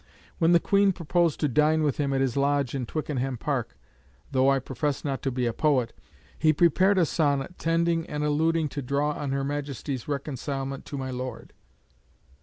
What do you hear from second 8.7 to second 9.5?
draw on her